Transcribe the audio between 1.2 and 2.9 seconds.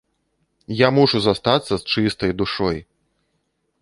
застацца з чыстай душой!